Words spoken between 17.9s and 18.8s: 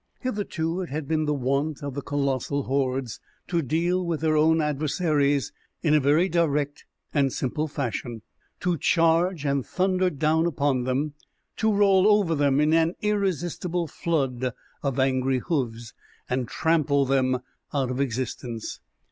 of existence.